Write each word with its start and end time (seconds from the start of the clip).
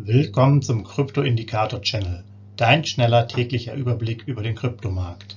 Willkommen 0.00 0.62
zum 0.62 0.84
Krypto-Indikator-Channel, 0.84 2.22
dein 2.56 2.84
schneller 2.84 3.26
täglicher 3.26 3.74
Überblick 3.74 4.22
über 4.28 4.44
den 4.44 4.54
Kryptomarkt. 4.54 5.36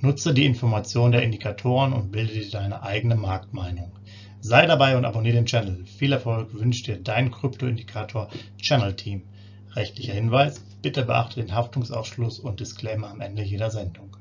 Nutze 0.00 0.32
die 0.32 0.46
Informationen 0.46 1.12
der 1.12 1.22
Indikatoren 1.22 1.92
und 1.92 2.10
bilde 2.10 2.32
dir 2.32 2.50
deine 2.50 2.82
eigene 2.82 3.16
Marktmeinung. 3.16 3.92
Sei 4.40 4.64
dabei 4.64 4.96
und 4.96 5.04
abonniere 5.04 5.36
den 5.36 5.44
Channel. 5.44 5.84
Viel 5.84 6.12
Erfolg 6.12 6.54
wünscht 6.54 6.86
dir 6.86 6.96
dein 6.96 7.30
Krypto-Indikator-Channel-Team. 7.30 9.24
Rechtlicher 9.76 10.14
Hinweis, 10.14 10.64
bitte 10.80 11.04
beachte 11.04 11.42
den 11.42 11.54
Haftungsausschluss 11.54 12.38
und 12.38 12.60
Disclaimer 12.60 13.10
am 13.10 13.20
Ende 13.20 13.42
jeder 13.42 13.70
Sendung. 13.70 14.16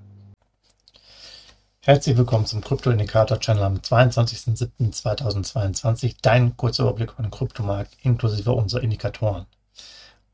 Herzlich 1.80 2.18
willkommen 2.18 2.46
zum 2.46 2.60
Krypto-Indikator-Channel 2.60 3.64
am 3.64 3.78
22.07.2022. 3.78 6.18
Dein 6.22 6.58
kurzer 6.58 6.84
Überblick 6.84 7.14
über 7.14 7.24
den 7.24 7.32
Kryptomarkt 7.32 7.96
inklusive 8.04 8.52
unserer 8.52 8.84
Indikatoren. 8.84 9.46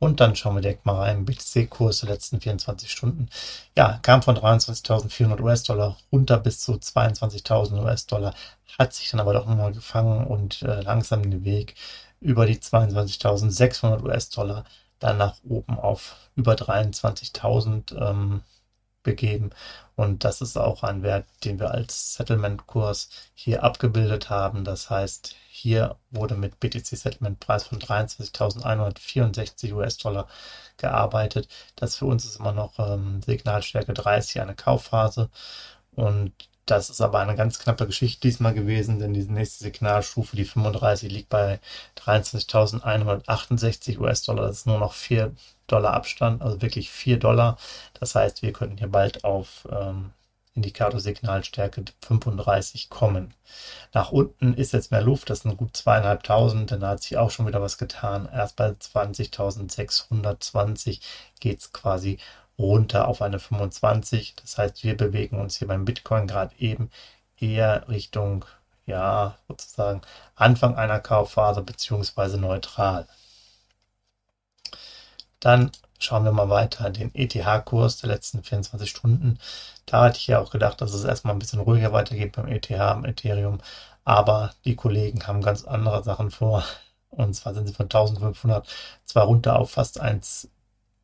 Und 0.04 0.20
dann 0.20 0.36
schauen 0.36 0.56
wir 0.56 0.62
direkt 0.62 0.86
mal 0.86 0.98
rein. 0.98 1.24
BTC-Kurs 1.24 2.02
der 2.02 2.10
letzten 2.10 2.42
24 2.42 2.92
Stunden. 2.92 3.30
Ja, 3.78 4.00
kam 4.02 4.22
von 4.22 4.36
23.400 4.36 5.42
US-Dollar 5.42 5.98
runter 6.12 6.40
bis 6.40 6.60
zu 6.60 6.74
22.000 6.74 7.82
US-Dollar, 7.82 8.34
hat 8.78 8.94
sich 8.94 9.10
dann 9.12 9.22
aber 9.22 9.34
doch 9.34 9.46
nochmal 9.46 9.72
gefangen 9.72 10.28
und 10.28 10.62
äh, 10.64 10.82
langsam 10.82 11.24
den 11.24 11.46
Weg 11.46 11.76
über 12.20 12.46
die 12.46 12.58
22.600 12.58 14.04
US-Dollar 14.04 14.66
dann 15.00 15.18
nach 15.18 15.36
oben 15.48 15.80
auf 15.80 16.16
über 16.36 16.54
23.000 16.54 17.96
ähm, 17.98 18.42
begeben. 19.04 19.52
Und 19.96 20.24
das 20.24 20.42
ist 20.42 20.58
auch 20.58 20.84
ein 20.84 21.04
Wert, 21.04 21.28
den 21.44 21.60
wir 21.60 21.72
als 21.72 22.16
Settlement-Kurs 22.16 23.10
hier 23.36 23.64
abgebildet 23.64 24.30
haben. 24.30 24.64
Das 24.64 24.90
heißt, 24.90 25.36
hier 25.50 25.98
wurde 26.10 26.36
mit 26.36 26.60
BTC 26.60 26.86
Settlement 26.98 27.40
Preis 27.40 27.66
von 27.66 27.80
23.164 27.80 29.74
US-Dollar 29.74 30.28
gearbeitet. 30.78 31.48
Das 31.76 31.96
für 31.98 32.06
uns 32.06 32.26
ist 32.26 32.40
immer 32.40 32.54
noch 32.54 32.80
ähm, 32.80 33.22
Signalstärke 33.22 33.94
30, 33.94 34.42
eine 34.42 34.56
Kaufphase. 34.56 35.30
Und 35.92 36.34
das 36.66 36.90
ist 36.90 37.02
aber 37.02 37.20
eine 37.20 37.36
ganz 37.36 37.60
knappe 37.60 37.86
Geschichte 37.86 38.22
diesmal 38.22 38.54
gewesen, 38.54 39.00
denn 39.00 39.14
die 39.14 39.24
nächste 39.24 39.64
Signalstufe, 39.64 40.36
die 40.36 40.46
35, 40.46 41.12
liegt 41.12 41.30
bei 41.30 41.60
23.168 41.98 44.00
US-Dollar. 44.00 44.48
Das 44.48 44.58
ist 44.60 44.68
nur 44.68 44.80
noch 44.80 44.94
4 44.94 45.34
Dollar 45.68 45.94
Abstand, 45.94 46.42
also 46.42 46.62
wirklich 46.62 46.90
4 46.90 47.20
Dollar. 47.20 47.58
Das 48.00 48.16
heißt, 48.16 48.42
wir 48.42 48.54
könnten 48.54 48.78
hier 48.78 48.88
bald 48.88 49.26
auf 49.26 49.68
ähm, 49.72 50.12
Indikatorsignalstärke 50.56 51.84
35 52.02 52.90
kommen. 52.90 53.34
Nach 53.94 54.12
unten 54.12 54.54
ist 54.54 54.74
jetzt 54.74 54.92
mehr 54.92 55.02
Luft, 55.02 55.30
das 55.30 55.42
sind 55.42 55.58
gut 55.58 55.76
zweieinhalbtausend, 55.76 56.72
dann 56.72 56.86
hat 56.86 57.02
sich 57.02 57.18
auch 57.18 57.32
schon 57.32 57.48
wieder 57.48 57.62
was 57.62 57.78
getan. 57.78 58.30
Erst 58.32 58.56
bei 58.56 58.70
20.620 58.70 61.02
geht 61.40 61.60
es 61.60 61.74
quasi 61.74 62.20
runter 62.58 63.08
auf 63.08 63.22
eine 63.22 63.40
25. 63.40 64.36
Das 64.42 64.58
heißt, 64.58 64.84
wir 64.84 64.98
bewegen 64.98 65.40
uns 65.40 65.58
hier 65.58 65.68
beim 65.68 65.86
Bitcoin 65.86 66.28
gerade 66.28 66.56
eben 66.60 66.90
eher 67.40 67.88
Richtung, 67.90 68.46
ja, 68.86 69.38
sozusagen 69.48 70.02
Anfang 70.36 70.76
einer 70.76 71.00
Kaufphase 71.00 71.62
beziehungsweise 71.62 72.38
neutral. 72.40 73.08
Dann 75.40 75.72
schauen 76.00 76.24
wir 76.26 76.32
mal 76.32 76.50
weiter 76.50 76.90
den 76.90 77.14
ETH-Kurs 77.14 77.98
der 77.98 78.10
letzten 78.10 78.44
24 78.44 78.90
Stunden. 78.90 79.40
Da 79.86 80.04
hatte 80.04 80.18
ich 80.18 80.28
ja 80.28 80.40
auch 80.40 80.52
gedacht, 80.52 80.82
dass 80.82 80.94
es 80.94 81.04
erstmal 81.04 81.34
ein 81.36 81.40
bisschen 81.40 81.60
ruhiger 81.60 81.94
weitergeht 81.94 82.34
beim 82.34 82.48
ETH, 82.48 82.70
im 82.70 83.06
Ethereum. 83.06 83.60
Aber 84.06 84.54
die 84.66 84.76
Kollegen 84.76 85.28
haben 85.28 85.42
ganz 85.42 85.64
andere 85.66 86.04
Sachen 86.04 86.32
vor. 86.32 86.64
Und 87.10 87.34
zwar 87.36 87.54
sind 87.54 87.68
sie 87.68 87.74
von 87.74 87.86
1500 87.86 88.68
zwar 89.06 89.26
runter 89.26 89.58
auf 89.58 89.72
fast 89.72 90.00
1, 90.00 90.50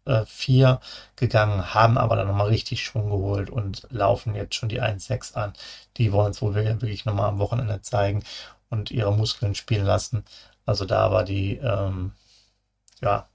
äh, 0.06 0.26
4 0.26 0.80
gegangen, 1.16 1.74
haben 1.74 1.98
aber 1.98 2.16
dann 2.16 2.28
nochmal 2.28 2.48
richtig 2.48 2.84
Schwung 2.84 3.10
geholt 3.10 3.50
und 3.50 3.88
laufen 3.92 4.36
jetzt 4.36 4.56
schon 4.56 4.70
die 4.70 4.82
1-6 4.82 5.36
an. 5.36 5.54
Die 5.98 6.12
wollen 6.12 6.32
es 6.32 6.42
wohl 6.42 6.56
wirklich 6.56 7.06
nochmal 7.06 7.30
am 7.30 7.40
Wochenende 7.40 7.82
zeigen 7.82 8.24
und 8.70 8.92
ihre 8.92 9.14
Muskeln 9.14 9.56
spielen 9.56 9.86
lassen. 9.86 10.24
Also 10.66 10.86
da 10.86 11.12
war 11.12 11.24
die, 11.26 11.58
ähm, 11.58 12.14
ja, 13.02 13.28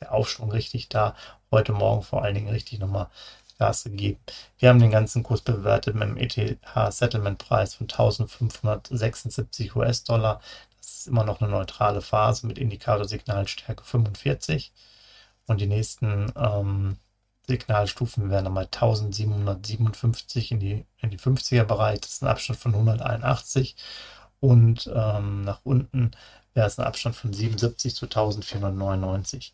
der 0.00 0.12
Aufschwung 0.12 0.50
richtig 0.50 0.88
da. 0.88 1.14
Heute 1.50 1.72
Morgen 1.72 2.02
vor 2.02 2.22
allen 2.24 2.34
Dingen 2.34 2.48
richtig 2.48 2.78
nochmal 2.80 3.08
Gas 3.58 3.84
gegeben. 3.84 4.18
Wir 4.58 4.68
haben 4.68 4.80
den 4.80 4.90
ganzen 4.90 5.22
Kurs 5.22 5.40
bewertet 5.42 5.94
mit 5.94 6.08
dem 6.08 6.16
ETH-Settlement-Preis 6.16 7.74
von 7.74 7.88
1576 7.88 9.76
US-Dollar. 9.76 10.40
Das 10.78 10.98
ist 10.98 11.06
immer 11.06 11.24
noch 11.24 11.40
eine 11.40 11.50
neutrale 11.50 12.02
Phase 12.02 12.46
mit 12.46 12.58
Indikatorsignalstärke 12.58 13.84
45. 13.84 14.72
Und 15.52 15.60
die 15.60 15.66
nächsten 15.66 16.32
ähm, 16.36 16.96
Signalstufen 17.46 18.30
wären 18.30 18.44
nochmal 18.44 18.64
1757 18.64 20.52
in 20.52 20.60
die, 20.60 20.84
in 20.98 21.10
die 21.10 21.18
50er 21.18 21.64
Bereich. 21.64 22.00
Das 22.00 22.14
ist 22.14 22.22
ein 22.22 22.28
Abstand 22.28 22.58
von 22.58 22.74
181. 22.74 23.76
Und 24.40 24.90
ähm, 24.94 25.42
nach 25.42 25.60
unten 25.64 26.12
wäre 26.54 26.66
es 26.66 26.78
ein 26.78 26.86
Abstand 26.86 27.16
von 27.16 27.32
77 27.32 27.94
zu 27.94 28.06
1499 28.06 29.52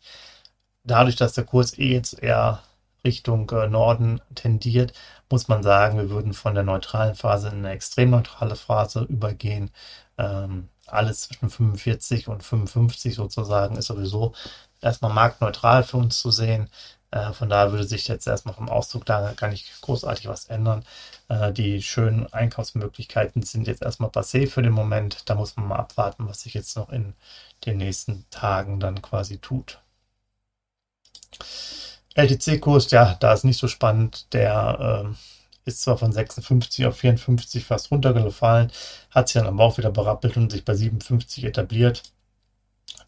dadurch, 0.83 1.15
dass 1.15 1.33
der 1.33 1.45
Kurs 1.45 1.77
eh 1.77 1.93
jetzt 1.93 2.13
eher 2.21 2.61
Richtung 3.05 3.49
äh, 3.51 3.67
Norden 3.67 4.21
tendiert, 4.35 4.93
muss 5.29 5.47
man 5.47 5.63
sagen, 5.63 5.97
wir 5.97 6.09
würden 6.09 6.33
von 6.33 6.53
der 6.53 6.63
neutralen 6.63 7.15
Phase 7.15 7.47
in 7.49 7.59
eine 7.59 7.71
extrem 7.71 8.09
neutrale 8.09 8.55
Phase 8.55 9.03
übergehen. 9.03 9.71
Ähm, 10.17 10.69
alles 10.87 11.21
zwischen 11.21 11.49
45 11.49 12.27
und 12.27 12.43
55 12.43 13.15
sozusagen 13.15 13.77
ist 13.77 13.87
sowieso 13.87 14.33
erstmal 14.81 15.13
marktneutral 15.13 15.83
für 15.83 15.97
uns 15.97 16.19
zu 16.19 16.31
sehen. 16.31 16.69
Äh, 17.11 17.33
von 17.33 17.49
daher 17.49 17.71
würde 17.71 17.85
sich 17.85 18.07
jetzt 18.07 18.27
erstmal 18.27 18.53
vom 18.53 18.69
Ausdruck 18.69 19.05
da 19.05 19.33
gar 19.33 19.49
nicht 19.49 19.81
großartig 19.81 20.27
was 20.27 20.45
ändern. 20.45 20.83
Äh, 21.27 21.51
die 21.53 21.81
schönen 21.81 22.31
Einkaufsmöglichkeiten 22.31 23.41
sind 23.43 23.67
jetzt 23.67 23.81
erstmal 23.81 24.09
passé 24.09 24.47
für 24.49 24.61
den 24.61 24.73
Moment. 24.73 25.29
Da 25.29 25.35
muss 25.35 25.55
man 25.55 25.67
mal 25.67 25.77
abwarten, 25.77 26.27
was 26.27 26.41
sich 26.41 26.53
jetzt 26.53 26.75
noch 26.77 26.89
in 26.89 27.13
den 27.65 27.77
nächsten 27.77 28.25
Tagen 28.29 28.79
dann 28.79 29.01
quasi 29.01 29.39
tut. 29.39 29.79
LTC-Kurs, 32.15 32.91
ja, 32.91 33.15
da 33.19 33.33
ist 33.33 33.45
nicht 33.45 33.59
so 33.59 33.67
spannend. 33.67 34.33
Der 34.33 35.05
äh, 35.07 35.15
ist 35.65 35.81
zwar 35.81 35.97
von 35.97 36.11
56 36.11 36.85
auf 36.85 36.97
54 36.97 37.65
fast 37.65 37.91
runtergefallen, 37.91 38.71
hat 39.11 39.29
sich 39.29 39.35
dann 39.35 39.47
aber 39.47 39.63
auch 39.63 39.77
wieder 39.77 39.91
berappelt 39.91 40.37
und 40.37 40.51
sich 40.51 40.65
bei 40.65 40.75
57 40.75 41.43
etabliert. 41.45 42.03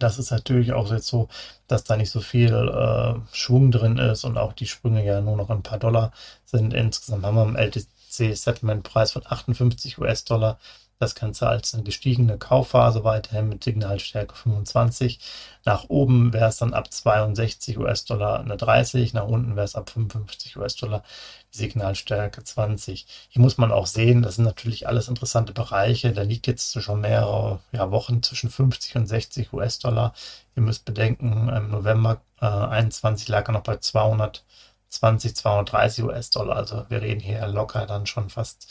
Das 0.02 0.18
ist 0.20 0.32
natürlich 0.32 0.74
auch 0.74 0.92
jetzt 0.92 1.08
so, 1.08 1.30
dass 1.68 1.84
da 1.84 1.98
nicht 1.98 2.10
so 2.10 2.22
viel 2.22 2.54
äh, 2.54 3.36
Schwung 3.36 3.72
drin 3.72 3.98
ist 3.98 4.24
und 4.24 4.38
auch 4.38 4.54
die 4.54 4.68
Sprünge 4.68 5.06
ja 5.06 5.22
nur 5.22 5.38
noch 5.38 5.50
ein 5.50 5.64
paar 5.64 5.80
Dollar 5.80 6.12
sind. 6.46 6.74
Insgesamt 6.74 7.24
haben 7.26 7.36
wir 7.36 7.44
im 7.44 7.56
LTC 7.56 8.36
Settlement 8.36 8.84
Preis 8.84 9.12
von 9.12 9.24
58 9.26 10.00
US-Dollar 10.00 10.60
das 11.02 11.16
Ganze 11.16 11.48
als 11.48 11.74
eine 11.74 11.84
gestiegene 11.84 12.38
Kaufphase 12.38 13.04
weiterhin 13.04 13.50
mit 13.50 13.64
Signalstärke 13.64 14.36
25. 14.36 15.20
Nach 15.66 15.86
oben 15.90 16.32
wäre 16.34 16.50
es 16.50 16.58
dann 16.58 16.74
ab 16.74 16.92
62 16.92 17.78
US-Dollar 17.78 18.40
eine 18.40 18.58
30, 18.58 19.14
nach 19.14 19.26
unten 19.28 19.56
wäre 19.56 19.66
es 19.66 19.76
ab 19.76 19.90
55 19.90 20.58
US-Dollar 20.58 21.04
die 21.54 21.58
Signalstärke 21.58 22.44
20. 22.44 23.06
Hier 23.30 23.42
muss 23.42 23.58
man 23.58 23.72
auch 23.72 23.88
sehen, 23.88 24.22
das 24.22 24.36
sind 24.36 24.46
natürlich 24.46 24.88
alles 24.88 25.08
interessante 25.08 25.54
Bereiche. 25.54 26.14
Da 26.14 26.22
liegt 26.22 26.48
jetzt 26.48 26.82
schon 26.82 27.02
mehrere 27.02 27.60
ja, 27.72 27.92
Wochen 27.92 28.24
zwischen 28.24 28.50
50 28.50 28.96
und 28.96 29.08
60 29.08 29.54
US-Dollar. 29.54 30.14
Ihr 30.56 30.64
müsst 30.64 30.86
bedenken, 30.86 31.50
im 31.50 31.72
November 31.72 32.22
äh, 32.42 32.46
21 32.46 33.28
lag 33.28 33.48
er 33.50 33.54
noch 33.54 33.64
bei 33.64 33.78
220, 33.78 35.36
230 35.36 36.04
US-Dollar. 36.06 36.56
Also 36.56 36.86
wir 36.90 37.02
reden 37.02 37.20
hier 37.22 37.46
locker 37.48 37.86
dann 37.86 38.06
schon 38.06 38.30
fast 38.30 38.68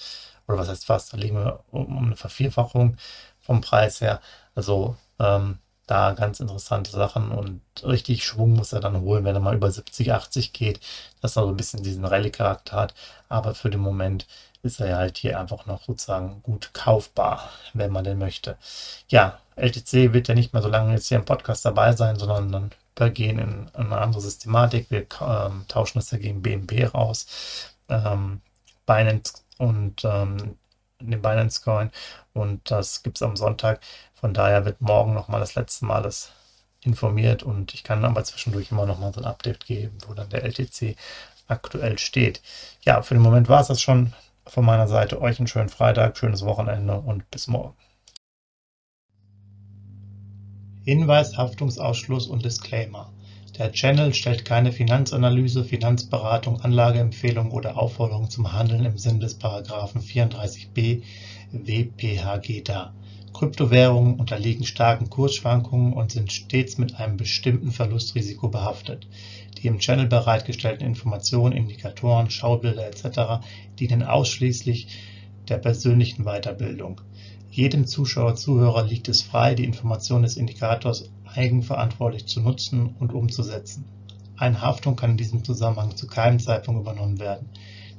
oder 0.48 0.58
was 0.58 0.68
heißt 0.68 0.86
fast, 0.86 1.12
da 1.12 1.16
liegen 1.16 1.36
wir 1.36 1.64
um, 1.70 1.96
um 1.96 2.06
eine 2.06 2.16
Vervierfachung 2.16 2.96
vom 3.40 3.60
Preis 3.60 4.00
her. 4.00 4.20
Also 4.54 4.96
ähm, 5.18 5.58
da 5.86 6.12
ganz 6.12 6.38
interessante 6.38 6.90
Sachen 6.92 7.32
und 7.32 7.60
richtig 7.82 8.24
Schwung 8.24 8.52
muss 8.52 8.72
er 8.72 8.81
dann 8.81 9.00
holen, 9.00 9.25
wenn 9.25 9.34
er 9.34 9.40
mal 9.40 9.56
über 9.56 9.70
70, 9.70 10.12
80 10.12 10.52
geht, 10.52 10.81
dass 11.20 11.37
er 11.37 11.42
so 11.42 11.48
ein 11.48 11.56
bisschen 11.56 11.82
diesen 11.82 12.04
Rallye-Charakter 12.04 12.76
hat. 12.76 12.94
Aber 13.28 13.54
für 13.54 13.70
den 13.70 13.81
Moment 13.81 14.28
ist 14.62 14.81
er 14.81 14.96
halt 14.96 15.19
hier 15.19 15.40
einfach 15.40 15.66
noch 15.66 15.82
sozusagen 15.84 16.43
gut 16.43 16.70
kaufbar, 16.75 17.50
wenn 17.75 17.90
man 17.90 18.04
den 18.04 18.19
möchte. 18.19 18.56
Ja, 19.08 19.40
LTC 19.56 20.12
wird 20.12 20.28
ja 20.28 20.34
nicht 20.34 20.52
mehr 20.52 20.62
so 20.62 20.69
lange 20.69 20.93
jetzt 20.94 21.08
hier 21.08 21.19
im 21.19 21.25
Podcast 21.25 21.64
dabei 21.64 21.93
sein, 21.93 22.16
sondern 22.16 22.52
dann 22.52 22.70
übergehen 22.96 23.38
in 23.38 23.70
eine 23.75 23.98
andere 23.98 24.20
Systematik. 24.20 24.90
Wir 24.90 25.06
ähm, 25.22 25.64
tauschen 25.69 25.98
das 25.98 26.10
ja 26.10 26.19
gegen 26.19 26.43
BNB 26.43 26.94
raus. 26.94 27.26
Ähm, 27.88 28.43
Binance 28.86 29.43
und 29.60 30.04
ähm, 30.04 30.56
den 31.00 31.22
Binance 31.22 31.60
Coin. 31.62 31.90
Und 32.32 32.70
das 32.70 33.02
gibt 33.02 33.18
es 33.18 33.22
am 33.22 33.36
Sonntag. 33.36 33.80
Von 34.14 34.34
daher 34.34 34.64
wird 34.64 34.80
morgen 34.80 35.14
nochmal 35.14 35.40
das 35.40 35.54
letzte 35.54 35.84
Mal 35.84 36.02
das 36.02 36.32
informiert 36.82 37.42
und 37.42 37.74
ich 37.74 37.84
kann 37.84 38.04
aber 38.04 38.24
zwischendurch 38.24 38.70
immer 38.70 38.86
nochmal 38.86 39.12
so 39.12 39.20
ein 39.20 39.26
Update 39.26 39.66
geben, 39.66 39.98
wo 40.06 40.14
dann 40.14 40.30
der 40.30 40.44
LTC 40.44 40.96
aktuell 41.46 41.98
steht. 41.98 42.40
Ja, 42.82 43.02
für 43.02 43.14
den 43.14 43.22
Moment 43.22 43.48
war 43.48 43.60
es 43.60 43.68
das 43.68 43.82
schon 43.82 44.14
von 44.46 44.64
meiner 44.64 44.88
Seite. 44.88 45.20
Euch 45.20 45.38
einen 45.38 45.46
schönen 45.46 45.68
Freitag, 45.68 46.16
schönes 46.16 46.44
Wochenende 46.44 46.94
und 46.94 47.30
bis 47.30 47.46
morgen. 47.46 47.76
Hinweis, 50.84 51.36
Haftungsausschluss 51.36 52.26
und 52.28 52.44
Disclaimer. 52.44 53.12
Der 53.60 53.72
Channel 53.72 54.14
stellt 54.14 54.46
keine 54.46 54.72
Finanzanalyse, 54.72 55.64
Finanzberatung, 55.64 56.62
Anlageempfehlung 56.62 57.50
oder 57.50 57.76
Aufforderung 57.76 58.30
zum 58.30 58.54
Handeln 58.54 58.86
im 58.86 58.96
Sinne 58.96 59.18
des§ 59.18 59.38
34b 59.98 61.02
WPHG 61.52 62.62
dar. 62.62 62.94
Kryptowährungen 63.34 64.18
unterliegen 64.18 64.64
starken 64.64 65.10
Kursschwankungen 65.10 65.92
und 65.92 66.10
sind 66.10 66.32
stets 66.32 66.78
mit 66.78 66.98
einem 66.98 67.18
bestimmten 67.18 67.70
Verlustrisiko 67.70 68.48
behaftet. 68.48 69.06
Die 69.58 69.66
im 69.66 69.78
Channel 69.78 70.06
bereitgestellten 70.06 70.86
Informationen, 70.86 71.54
Indikatoren, 71.54 72.30
Schaubilder 72.30 72.86
etc. 72.86 73.44
dienen 73.78 74.02
ausschließlich 74.02 74.86
der 75.50 75.58
persönlichen 75.58 76.24
Weiterbildung. 76.24 77.02
Jedem 77.52 77.85
Zuschauer/Zuhörer 77.85 78.85
liegt 78.85 79.08
es 79.08 79.23
frei, 79.23 79.56
die 79.56 79.64
Informationen 79.64 80.23
des 80.23 80.37
Indikators 80.37 81.11
eigenverantwortlich 81.35 82.26
zu 82.26 82.41
nutzen 82.41 82.94
und 83.00 83.12
umzusetzen. 83.12 83.85
Eine 84.37 84.61
Haftung 84.61 84.94
kann 84.94 85.11
in 85.11 85.17
diesem 85.17 85.43
Zusammenhang 85.43 85.97
zu 85.97 86.06
keinem 86.06 86.38
Zeitpunkt 86.38 86.82
übernommen 86.82 87.19
werden. 87.19 87.49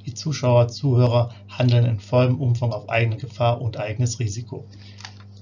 Die 0.06 0.14
Zuschauer/Zuhörer 0.14 1.34
handeln 1.48 1.84
in 1.84 2.00
vollem 2.00 2.40
Umfang 2.40 2.72
auf 2.72 2.88
eigene 2.88 3.18
Gefahr 3.18 3.60
und 3.60 3.76
eigenes 3.76 4.20
Risiko. 4.20 4.64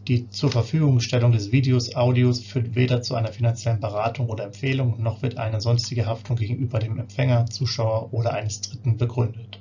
Die 0.09 0.29
Zurverfügungstellung 0.29 1.31
des 1.31 1.53
Videos/Audios 1.53 2.41
führt 2.41 2.75
weder 2.75 3.03
zu 3.03 3.15
einer 3.15 3.33
finanziellen 3.33 3.79
Beratung 3.79 4.29
oder 4.29 4.43
Empfehlung, 4.43 5.01
noch 5.01 5.23
wird 5.23 5.39
eine 5.39 5.61
sonstige 5.61 6.07
Haftung 6.07 6.35
gegenüber 6.35 6.81
dem 6.81 6.99
Empfänger, 6.99 7.47
Zuschauer 7.47 8.13
oder 8.13 8.33
eines 8.33 8.61
Dritten 8.61 8.97
begründet 8.97 9.61